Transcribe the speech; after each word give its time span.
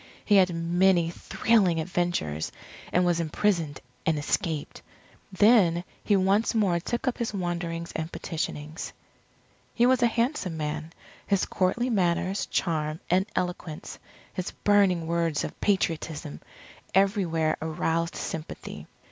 He 0.25 0.37
had 0.37 0.51
many 0.55 1.11
thrilling 1.11 1.79
adventures, 1.79 2.51
and 2.91 3.05
was 3.05 3.19
imprisoned 3.19 3.81
and 4.03 4.17
escaped. 4.17 4.81
Then 5.31 5.83
he 6.03 6.15
once 6.15 6.55
more 6.55 6.79
took 6.79 7.07
up 7.07 7.19
his 7.19 7.35
wanderings 7.35 7.91
and 7.95 8.11
petitionings. 8.11 8.93
He 9.75 9.85
was 9.85 10.01
a 10.01 10.07
handsome 10.07 10.57
man. 10.57 10.91
His 11.27 11.45
courtly 11.45 11.91
manners, 11.91 12.47
charm, 12.47 12.99
and 13.11 13.27
eloquence, 13.35 13.99
his 14.33 14.49
burning 14.49 15.05
words 15.05 15.43
of 15.43 15.61
Patriotism, 15.61 16.41
everywhere 16.95 17.57
aroused 17.61 18.15
sympathy. 18.15 18.87